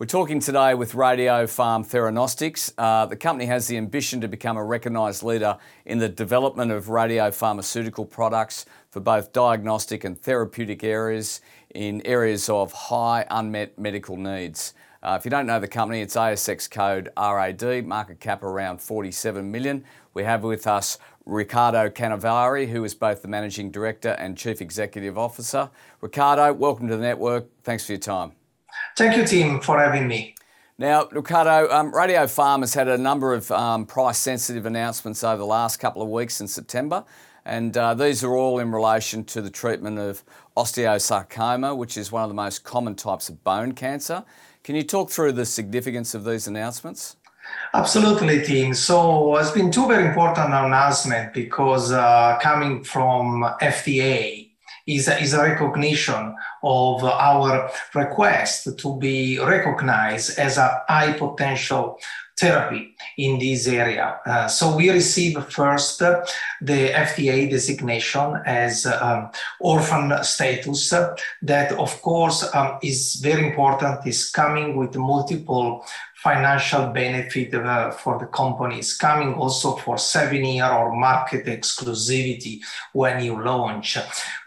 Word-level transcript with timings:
We're 0.00 0.06
talking 0.06 0.40
today 0.40 0.74
with 0.74 0.94
Radiopharm 0.94 1.86
Theranostics. 1.86 2.72
Uh, 2.76 3.06
the 3.06 3.14
company 3.14 3.46
has 3.46 3.68
the 3.68 3.76
ambition 3.76 4.20
to 4.22 4.26
become 4.26 4.56
a 4.56 4.64
recognised 4.64 5.22
leader 5.22 5.56
in 5.84 5.98
the 5.98 6.08
development 6.08 6.72
of 6.72 6.86
radiopharmaceutical 6.86 8.10
products 8.10 8.66
for 8.90 8.98
both 8.98 9.32
diagnostic 9.32 10.02
and 10.02 10.20
therapeutic 10.20 10.82
areas 10.82 11.40
in 11.76 12.04
areas 12.04 12.48
of 12.48 12.72
high 12.72 13.24
unmet 13.30 13.78
medical 13.78 14.16
needs. 14.16 14.74
Uh, 15.00 15.16
if 15.16 15.24
you 15.24 15.30
don't 15.30 15.46
know 15.46 15.60
the 15.60 15.68
company, 15.68 16.00
it's 16.00 16.16
ASX 16.16 16.68
code 16.68 17.10
RAD, 17.16 17.86
market 17.86 18.18
cap 18.18 18.42
around 18.42 18.82
47 18.82 19.48
million. 19.48 19.84
We 20.12 20.24
have 20.24 20.42
with 20.42 20.66
us 20.66 20.98
Riccardo 21.24 21.88
Canevari, 21.88 22.68
who 22.68 22.82
is 22.82 22.96
both 22.96 23.22
the 23.22 23.28
Managing 23.28 23.70
Director 23.70 24.16
and 24.18 24.36
Chief 24.36 24.60
Executive 24.60 25.16
Officer. 25.16 25.70
Riccardo, 26.00 26.52
welcome 26.52 26.88
to 26.88 26.96
the 26.96 27.02
network. 27.02 27.46
Thanks 27.62 27.86
for 27.86 27.92
your 27.92 28.00
time. 28.00 28.32
Thank 28.96 29.16
you, 29.16 29.26
team, 29.26 29.60
for 29.60 29.78
having 29.78 30.06
me. 30.06 30.34
Now, 30.76 31.08
Riccardo, 31.12 31.70
um, 31.70 31.92
Radiopharm 31.92 32.60
has 32.60 32.74
had 32.74 32.88
a 32.88 32.98
number 32.98 33.32
of 33.32 33.50
um, 33.52 33.86
price 33.86 34.18
sensitive 34.18 34.66
announcements 34.66 35.22
over 35.22 35.38
the 35.38 35.46
last 35.46 35.76
couple 35.76 36.02
of 36.02 36.08
weeks 36.08 36.40
in 36.40 36.48
September, 36.48 37.04
and 37.44 37.76
uh, 37.76 37.94
these 37.94 38.24
are 38.24 38.34
all 38.34 38.58
in 38.58 38.72
relation 38.72 39.24
to 39.26 39.40
the 39.40 39.50
treatment 39.50 39.98
of 39.98 40.24
osteosarcoma, 40.56 41.76
which 41.76 41.96
is 41.96 42.10
one 42.10 42.24
of 42.24 42.28
the 42.28 42.34
most 42.34 42.64
common 42.64 42.96
types 42.96 43.28
of 43.28 43.44
bone 43.44 43.72
cancer. 43.72 44.24
Can 44.64 44.74
you 44.74 44.82
talk 44.82 45.10
through 45.10 45.32
the 45.32 45.46
significance 45.46 46.14
of 46.14 46.24
these 46.24 46.48
announcements? 46.48 47.16
Absolutely, 47.74 48.44
team. 48.44 48.74
So 48.74 49.36
it's 49.36 49.50
been 49.50 49.70
two 49.70 49.86
very 49.86 50.08
important 50.08 50.46
announcements 50.48 51.32
because 51.34 51.92
uh, 51.92 52.38
coming 52.40 52.82
from 52.82 53.42
FDA, 53.60 54.50
is 54.86 55.08
a, 55.08 55.20
is 55.20 55.32
a 55.34 55.42
recognition 55.42 56.34
of 56.62 57.04
our 57.04 57.70
request 57.94 58.78
to 58.78 58.98
be 58.98 59.38
recognized 59.38 60.38
as 60.38 60.58
a 60.58 60.82
high 60.88 61.12
potential 61.12 61.98
therapy 62.38 62.96
in 63.16 63.38
this 63.38 63.68
area. 63.68 64.18
Uh, 64.26 64.48
so 64.48 64.76
we 64.76 64.90
receive 64.90 65.42
first 65.46 66.00
the 66.00 66.90
FDA 66.92 67.48
designation 67.48 68.42
as 68.44 68.86
um, 68.86 69.30
orphan 69.60 70.12
status 70.22 70.92
that 71.42 71.72
of 71.72 72.02
course 72.02 72.52
um, 72.54 72.78
is 72.82 73.14
very 73.22 73.46
important, 73.46 74.06
is 74.06 74.30
coming 74.30 74.76
with 74.76 74.96
multiple 74.96 75.84
financial 76.24 76.86
benefit 76.86 77.54
uh, 77.54 77.90
for 77.90 78.18
the 78.18 78.24
companies 78.24 78.96
coming 78.96 79.34
also 79.34 79.76
for 79.76 79.98
seven 79.98 80.42
year 80.42 80.72
or 80.72 80.96
market 80.96 81.44
exclusivity 81.44 82.60
when 82.94 83.22
you 83.22 83.44
launch. 83.44 83.98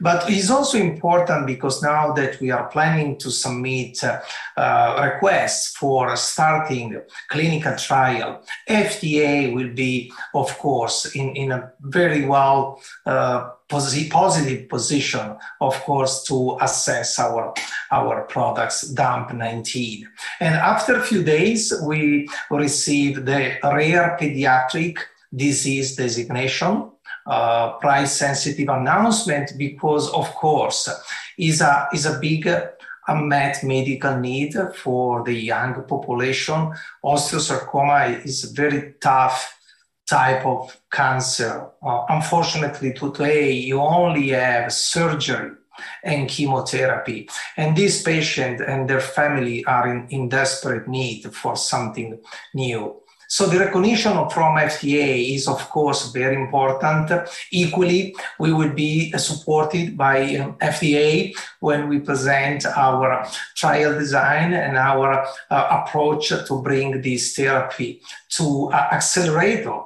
But 0.01 0.27
it's 0.27 0.49
also 0.49 0.79
important 0.79 1.45
because 1.45 1.83
now 1.83 2.13
that 2.13 2.41
we 2.41 2.49
are 2.49 2.67
planning 2.69 3.19
to 3.19 3.29
submit 3.29 4.03
uh, 4.03 4.21
uh, 4.57 5.11
requests 5.13 5.77
for 5.77 6.15
starting 6.15 6.99
clinical 7.27 7.75
trial, 7.75 8.43
FDA 8.67 9.53
will 9.53 9.73
be, 9.75 10.11
of 10.33 10.57
course, 10.57 11.13
in, 11.13 11.35
in 11.35 11.51
a 11.51 11.71
very 11.81 12.25
well 12.25 12.81
uh, 13.05 13.51
positive 13.69 14.69
position, 14.69 15.35
of 15.59 15.75
course, 15.83 16.23
to 16.23 16.57
assess 16.61 17.19
our, 17.19 17.53
our 17.91 18.23
products, 18.25 18.93
DUNP19. 18.93 20.03
And 20.39 20.55
after 20.55 20.95
a 20.95 21.03
few 21.03 21.23
days, 21.23 21.73
we 21.83 22.29
received 22.49 23.25
the 23.25 23.57
rare 23.63 24.17
pediatric 24.19 24.99
disease 25.35 25.95
designation, 25.95 26.91
uh, 27.25 27.73
price 27.73 28.13
sensitive 28.13 28.69
announcement, 28.69 29.51
because, 29.57 30.09
of 30.13 30.33
course, 30.35 30.89
is 31.37 31.61
a, 31.61 31.89
is 31.93 32.05
a 32.05 32.19
big 32.19 32.49
unmet 33.09 33.63
medical 33.63 34.17
need 34.17 34.55
for 34.75 35.23
the 35.23 35.33
young 35.33 35.83
population. 35.83 36.71
Osteosarcoma 37.03 38.25
is 38.25 38.45
very 38.45 38.93
tough 39.01 39.57
type 40.07 40.45
of 40.45 40.79
cancer. 40.91 41.69
Uh, 41.85 42.05
unfortunately, 42.09 42.93
today 42.93 43.51
you 43.51 43.79
only 43.79 44.29
have 44.29 44.71
surgery 44.71 45.51
and 46.03 46.27
chemotherapy. 46.27 47.29
And 47.55 47.75
these 47.75 48.01
patients 48.01 48.61
and 48.61 48.89
their 48.89 49.01
family 49.01 49.63
are 49.65 49.87
in, 49.87 50.07
in 50.09 50.29
desperate 50.29 50.87
need 50.87 51.33
for 51.33 51.55
something 51.55 52.19
new. 52.53 52.95
So 53.29 53.45
the 53.45 53.59
recognition 53.59 54.13
from 54.29 54.55
FDA 54.55 55.35
is 55.35 55.49
of 55.49 55.69
course 55.69 56.11
very 56.13 56.35
important. 56.35 57.11
Equally, 57.51 58.15
we 58.39 58.53
will 58.53 58.73
be 58.73 59.11
supported 59.17 59.97
by 59.97 60.35
um, 60.37 60.53
FDA 60.53 61.35
when 61.59 61.89
we 61.89 61.99
present 61.99 62.65
our 62.65 63.27
trial 63.55 63.99
design 63.99 64.53
and 64.53 64.77
our 64.77 65.27
uh, 65.51 65.83
approach 65.83 66.29
to 66.29 66.61
bring 66.61 67.01
this 67.01 67.35
therapy 67.35 68.01
to 68.29 68.69
uh, 68.71 68.87
accelerator 68.93 69.81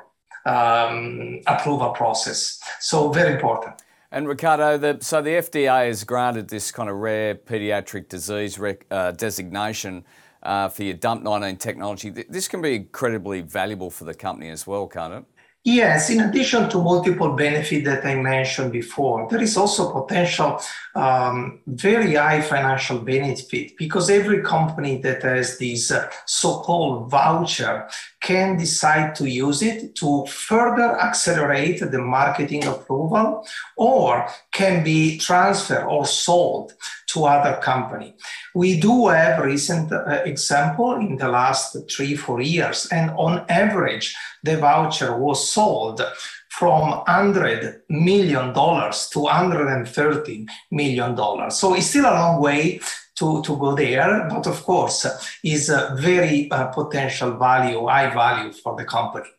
um, 0.45 1.41
approval 1.47 1.89
process. 1.89 2.59
So 2.79 3.11
very 3.11 3.33
important. 3.33 3.81
And 4.13 4.27
Riccardo, 4.27 4.77
the, 4.77 4.97
so 5.01 5.21
the 5.21 5.31
FDA 5.31 5.87
has 5.87 6.03
granted 6.03 6.49
this 6.49 6.71
kind 6.71 6.89
of 6.89 6.97
rare 6.97 7.33
pediatric 7.33 8.09
disease 8.09 8.59
rec, 8.59 8.85
uh, 8.91 9.11
designation 9.11 10.03
uh, 10.43 10.67
for 10.67 10.83
your 10.83 10.95
DUNP19 10.95 11.59
technology. 11.59 12.09
This 12.09 12.47
can 12.47 12.61
be 12.61 12.75
incredibly 12.75 13.41
valuable 13.41 13.89
for 13.89 14.03
the 14.03 14.13
company 14.13 14.49
as 14.49 14.67
well, 14.67 14.87
can't 14.87 15.13
it? 15.13 15.23
Yes, 15.63 16.09
in 16.09 16.21
addition 16.21 16.67
to 16.71 16.81
multiple 16.81 17.33
benefits 17.33 17.85
that 17.85 18.03
I 18.03 18.15
mentioned 18.15 18.71
before, 18.71 19.27
there 19.29 19.43
is 19.43 19.55
also 19.55 19.91
potential 19.91 20.59
um, 20.95 21.59
very 21.67 22.15
high 22.15 22.41
financial 22.41 22.97
benefit 22.97 23.77
because 23.77 24.09
every 24.09 24.41
company 24.41 24.97
that 25.03 25.21
has 25.21 25.59
this 25.59 25.91
uh, 25.91 26.09
so-called 26.25 27.11
voucher 27.11 27.87
can 28.21 28.57
decide 28.57 29.13
to 29.15 29.29
use 29.29 29.61
it 29.61 29.93
to 29.97 30.25
further 30.25 30.99
accelerate 30.99 31.79
the 31.79 31.99
marketing 31.99 32.65
approval 32.65 33.45
or 33.77 34.27
can 34.51 34.83
be 34.83 35.19
transferred 35.19 35.85
or 35.85 36.07
sold 36.07 36.73
to 37.07 37.25
other 37.25 37.59
company. 37.61 38.15
We 38.55 38.79
do 38.79 39.07
have 39.09 39.43
recent 39.43 39.91
uh, 39.91 40.21
example 40.25 40.95
in 40.95 41.17
the 41.17 41.27
last 41.27 41.77
three, 41.89 42.15
four 42.15 42.41
years, 42.41 42.87
and 42.91 43.11
on 43.11 43.45
average, 43.49 44.15
the 44.43 44.57
voucher 44.57 45.17
was 45.17 45.49
sold 45.49 46.01
from 46.49 46.91
100 46.91 47.83
million 47.89 48.53
dollars 48.53 49.09
to 49.09 49.19
130 49.21 50.47
million 50.71 51.15
dollars. 51.15 51.55
So 51.55 51.73
it's 51.73 51.87
still 51.87 52.05
a 52.05 52.13
long 52.13 52.41
way 52.41 52.79
to, 53.15 53.41
to 53.43 53.57
go 53.57 53.75
there, 53.75 54.27
but 54.29 54.47
of 54.47 54.63
course 54.63 55.05
is 55.43 55.69
a 55.69 55.95
very 55.99 56.49
uh, 56.51 56.67
potential 56.67 57.37
value, 57.37 57.87
high 57.87 58.13
value 58.13 58.51
for 58.51 58.75
the 58.75 58.85
company. 58.85 59.29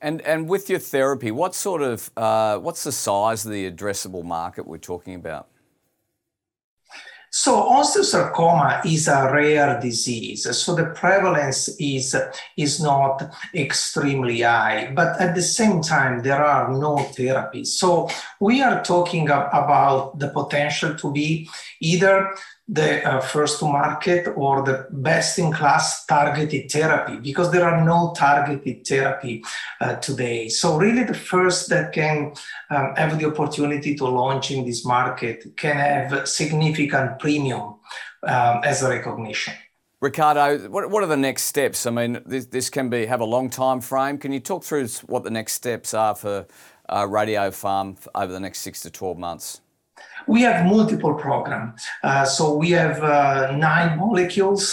And 0.00 0.22
and 0.22 0.48
with 0.48 0.70
your 0.70 0.78
therapy, 0.78 1.30
what 1.32 1.54
sort 1.54 1.82
of 1.82 2.10
uh, 2.16 2.58
what's 2.58 2.84
the 2.84 2.92
size 2.92 3.44
of 3.44 3.50
the 3.50 3.70
addressable 3.70 4.24
market 4.24 4.66
we're 4.66 4.78
talking 4.78 5.14
about? 5.14 5.48
So 7.30 7.52
osteosarcoma 7.70 8.86
is 8.86 9.06
a 9.06 9.30
rare 9.32 9.78
disease, 9.80 10.56
so 10.56 10.74
the 10.74 10.86
prevalence 10.86 11.68
is, 11.78 12.16
is 12.56 12.80
not 12.80 13.22
extremely 13.54 14.40
high, 14.40 14.92
but 14.94 15.20
at 15.20 15.34
the 15.34 15.42
same 15.42 15.82
time, 15.82 16.22
there 16.22 16.42
are 16.42 16.72
no 16.72 16.96
therapies. 16.96 17.66
So 17.66 18.08
we 18.40 18.62
are 18.62 18.82
talking 18.82 19.28
about 19.28 20.18
the 20.18 20.28
potential 20.28 20.94
to 20.94 21.12
be 21.12 21.48
either 21.80 22.34
the 22.68 23.02
uh, 23.08 23.20
first 23.20 23.58
to 23.60 23.64
market 23.64 24.28
or 24.36 24.62
the 24.62 24.86
best 24.90 25.38
in 25.38 25.50
class 25.50 26.04
targeted 26.04 26.70
therapy 26.70 27.16
because 27.16 27.50
there 27.50 27.66
are 27.66 27.82
no 27.82 28.12
targeted 28.14 28.86
therapy 28.86 29.42
uh, 29.80 29.94
today. 29.96 30.48
So, 30.48 30.76
really, 30.76 31.04
the 31.04 31.14
first 31.14 31.70
that 31.70 31.92
can 31.92 32.34
um, 32.70 32.94
have 32.96 33.18
the 33.18 33.26
opportunity 33.26 33.94
to 33.96 34.04
launch 34.04 34.50
in 34.50 34.66
this 34.66 34.84
market 34.84 35.56
can 35.56 35.76
have 35.76 36.28
significant 36.28 37.18
premium 37.18 37.76
um, 38.22 38.60
as 38.64 38.82
a 38.82 38.88
recognition. 38.90 39.54
Riccardo, 40.00 40.68
what, 40.68 40.90
what 40.90 41.02
are 41.02 41.08
the 41.08 41.16
next 41.16 41.44
steps? 41.44 41.84
I 41.84 41.90
mean, 41.90 42.22
this, 42.24 42.46
this 42.46 42.70
can 42.70 42.88
be 42.88 43.06
have 43.06 43.20
a 43.20 43.24
long 43.24 43.50
time 43.50 43.80
frame. 43.80 44.18
Can 44.18 44.32
you 44.32 44.40
talk 44.40 44.62
through 44.62 44.86
what 45.06 45.24
the 45.24 45.30
next 45.30 45.54
steps 45.54 45.92
are 45.92 46.14
for 46.14 46.46
uh, 46.88 47.04
Radiopharm 47.04 48.06
over 48.14 48.32
the 48.32 48.40
next 48.40 48.60
six 48.60 48.80
to 48.82 48.90
12 48.90 49.18
months? 49.18 49.60
We 50.28 50.42
have 50.42 50.66
multiple 50.66 51.14
programs. 51.14 51.82
Uh, 52.02 52.26
so 52.26 52.54
we 52.54 52.70
have 52.72 53.02
uh, 53.02 53.56
nine 53.56 53.98
molecules 53.98 54.72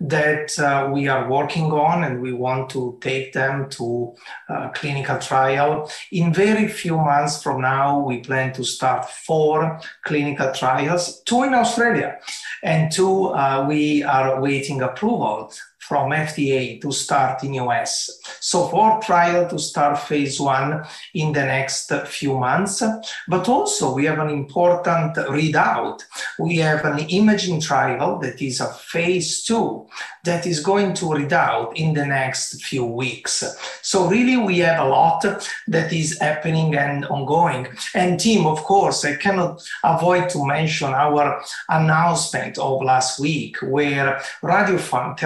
that 0.00 0.58
uh, 0.58 0.90
we 0.92 1.08
are 1.08 1.28
working 1.28 1.72
on, 1.72 2.04
and 2.04 2.22
we 2.22 2.32
want 2.32 2.70
to 2.70 2.98
take 3.00 3.32
them 3.32 3.68
to 3.70 4.14
uh, 4.48 4.68
clinical 4.68 5.18
trial. 5.18 5.90
In 6.12 6.32
very 6.32 6.68
few 6.68 6.96
months 6.96 7.42
from 7.42 7.60
now, 7.60 7.98
we 7.98 8.20
plan 8.20 8.52
to 8.52 8.62
start 8.62 9.10
four 9.10 9.80
clinical 10.04 10.52
trials, 10.52 11.20
two 11.22 11.42
in 11.42 11.54
Australia, 11.54 12.18
and 12.62 12.92
two 12.92 13.26
uh, 13.34 13.66
we 13.68 14.04
are 14.04 14.40
waiting 14.40 14.82
approval 14.82 15.52
from 15.88 16.10
FDA 16.10 16.80
to 16.80 16.92
start 16.92 17.42
in 17.42 17.54
US. 17.54 18.20
So 18.40 18.68
for 18.68 19.00
trial 19.02 19.48
to 19.48 19.58
start 19.58 19.98
phase 19.98 20.40
one 20.40 20.84
in 21.14 21.32
the 21.32 21.44
next 21.44 21.92
few 22.06 22.38
months, 22.38 22.82
but 23.28 23.48
also 23.48 23.94
we 23.94 24.04
have 24.04 24.20
an 24.20 24.30
important 24.30 25.16
readout. 25.16 26.02
We 26.38 26.56
have 26.58 26.84
an 26.84 27.00
imaging 27.00 27.60
trial 27.60 28.18
that 28.20 28.40
is 28.40 28.60
a 28.60 28.72
phase 28.72 29.42
two 29.42 29.86
that 30.24 30.46
is 30.46 30.60
going 30.60 30.94
to 30.94 31.14
read 31.14 31.32
out 31.32 31.76
in 31.76 31.94
the 31.94 32.06
next 32.06 32.62
few 32.62 32.84
weeks. 32.84 33.42
So 33.82 34.06
really 34.06 34.36
we 34.36 34.58
have 34.58 34.86
a 34.86 34.88
lot 34.88 35.24
that 35.68 35.92
is 35.92 36.18
happening 36.20 36.76
and 36.76 37.04
ongoing. 37.06 37.66
And 37.94 38.20
team, 38.20 38.46
of 38.46 38.62
course, 38.62 39.04
I 39.04 39.16
cannot 39.16 39.62
avoid 39.82 40.28
to 40.30 40.46
mention 40.46 40.94
our 40.94 41.42
announcement 41.68 42.58
of 42.58 42.82
last 42.82 43.18
week 43.18 43.56
where 43.62 44.20
Radiopharm 44.42 45.16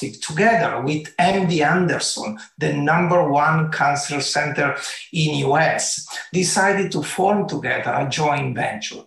Together 0.00 0.82
with 0.82 1.14
MD 1.16 1.60
Anderson, 1.64 2.38
the 2.58 2.72
number 2.72 3.28
one 3.28 3.70
cancer 3.70 4.20
center 4.20 4.76
in 5.12 5.46
US, 5.48 6.06
decided 6.32 6.92
to 6.92 7.02
form 7.02 7.48
together 7.48 7.92
a 7.92 8.08
joint 8.08 8.54
venture. 8.54 9.02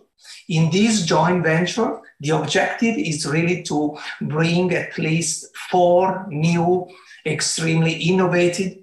In 0.48 0.70
this 0.70 1.04
joint 1.04 1.42
venture, 1.44 2.00
the 2.20 2.30
objective 2.30 2.96
is 2.96 3.26
really 3.26 3.62
to 3.64 3.96
bring 4.22 4.72
at 4.72 4.96
least 4.98 5.46
four 5.70 6.26
new, 6.28 6.88
extremely 7.26 7.92
innovative 7.92 8.78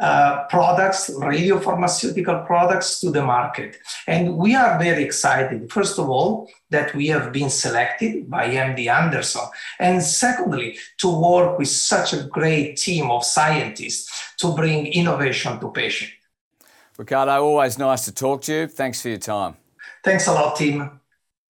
uh, 0.00 0.44
products, 0.48 1.10
radiopharmaceutical 1.10 2.46
products 2.46 3.00
to 3.00 3.10
the 3.10 3.22
market. 3.22 3.76
And 4.06 4.36
we 4.36 4.54
are 4.54 4.78
very 4.78 5.04
excited, 5.04 5.70
first 5.70 5.98
of 5.98 6.08
all, 6.08 6.50
that 6.70 6.94
we 6.94 7.08
have 7.08 7.32
been 7.32 7.50
selected 7.50 8.30
by 8.30 8.48
MD 8.48 8.86
Anderson. 8.86 9.42
And 9.78 10.02
secondly, 10.02 10.78
to 10.98 11.08
work 11.08 11.58
with 11.58 11.68
such 11.68 12.12
a 12.12 12.24
great 12.24 12.76
team 12.76 13.10
of 13.10 13.24
scientists 13.24 14.34
to 14.38 14.54
bring 14.54 14.86
innovation 14.86 15.60
to 15.60 15.70
patients. 15.70 16.12
Riccardo, 16.96 17.42
always 17.42 17.78
nice 17.78 18.04
to 18.04 18.12
talk 18.12 18.42
to 18.42 18.52
you. 18.52 18.66
Thanks 18.66 19.00
for 19.00 19.08
your 19.08 19.18
time. 19.18 19.56
Thanks 20.04 20.26
a 20.26 20.32
lot, 20.32 20.56
team. 20.56 20.99